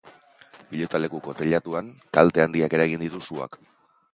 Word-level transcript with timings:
Pilotalekuko 0.69 1.35
teilatuan 1.41 1.91
kalte 2.19 2.45
handiak 2.47 2.77
eragin 2.79 3.05
ditu 3.05 3.23
suak. 3.29 3.61